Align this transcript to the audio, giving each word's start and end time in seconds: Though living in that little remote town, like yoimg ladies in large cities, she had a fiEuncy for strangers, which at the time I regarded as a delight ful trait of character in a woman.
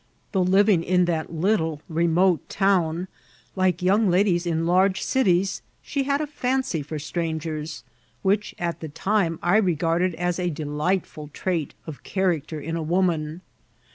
Though 0.31 0.41
living 0.41 0.81
in 0.83 1.05
that 1.05 1.31
little 1.31 1.79
remote 1.87 2.49
town, 2.49 3.07
like 3.55 3.83
yoimg 3.85 4.09
ladies 4.09 4.47
in 4.47 4.65
large 4.65 5.03
cities, 5.03 5.61
she 5.83 6.05
had 6.05 6.21
a 6.21 6.25
fiEuncy 6.25 6.83
for 6.83 6.97
strangers, 6.97 7.83
which 8.23 8.55
at 8.57 8.79
the 8.79 8.89
time 8.89 9.37
I 9.43 9.57
regarded 9.57 10.15
as 10.15 10.39
a 10.39 10.49
delight 10.49 11.05
ful 11.05 11.27
trait 11.27 11.75
of 11.85 12.01
character 12.01 12.59
in 12.59 12.75
a 12.75 12.81
woman. 12.81 13.41